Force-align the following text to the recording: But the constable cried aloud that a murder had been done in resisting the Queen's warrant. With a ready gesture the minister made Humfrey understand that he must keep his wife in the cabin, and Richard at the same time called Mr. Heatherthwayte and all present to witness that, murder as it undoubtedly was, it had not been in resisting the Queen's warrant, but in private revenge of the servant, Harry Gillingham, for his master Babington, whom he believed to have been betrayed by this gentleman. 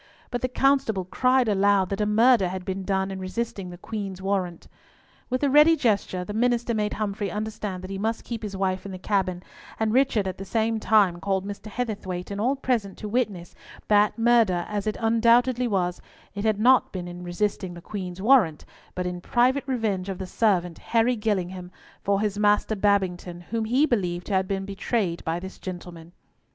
But 0.31 0.41
the 0.41 0.47
constable 0.47 1.05
cried 1.05 1.47
aloud 1.47 1.89
that 1.89 2.01
a 2.01 2.07
murder 2.07 2.47
had 2.49 2.65
been 2.65 2.83
done 2.83 3.11
in 3.11 3.19
resisting 3.19 3.69
the 3.69 3.77
Queen's 3.77 4.19
warrant. 4.19 4.67
With 5.29 5.43
a 5.43 5.49
ready 5.51 5.75
gesture 5.75 6.25
the 6.25 6.33
minister 6.33 6.73
made 6.73 6.93
Humfrey 6.93 7.29
understand 7.29 7.83
that 7.83 7.91
he 7.91 7.99
must 7.99 8.23
keep 8.23 8.41
his 8.41 8.57
wife 8.57 8.83
in 8.83 8.91
the 8.93 8.97
cabin, 8.97 9.43
and 9.79 9.93
Richard 9.93 10.27
at 10.27 10.39
the 10.39 10.43
same 10.43 10.79
time 10.79 11.19
called 11.19 11.45
Mr. 11.45 11.67
Heatherthwayte 11.67 12.31
and 12.31 12.41
all 12.41 12.55
present 12.55 12.97
to 12.97 13.07
witness 13.07 13.53
that, 13.89 14.17
murder 14.17 14.65
as 14.67 14.87
it 14.87 14.97
undoubtedly 14.99 15.67
was, 15.67 16.01
it 16.33 16.45
had 16.45 16.59
not 16.59 16.91
been 16.91 17.07
in 17.07 17.21
resisting 17.21 17.75
the 17.75 17.79
Queen's 17.79 18.19
warrant, 18.23 18.65
but 18.95 19.05
in 19.05 19.21
private 19.21 19.65
revenge 19.67 20.09
of 20.09 20.17
the 20.17 20.25
servant, 20.25 20.79
Harry 20.79 21.15
Gillingham, 21.15 21.69
for 22.01 22.19
his 22.21 22.39
master 22.39 22.75
Babington, 22.75 23.39
whom 23.51 23.65
he 23.65 23.85
believed 23.85 24.25
to 24.25 24.33
have 24.33 24.47
been 24.47 24.65
betrayed 24.65 25.23
by 25.23 25.39
this 25.39 25.59
gentleman. 25.59 26.11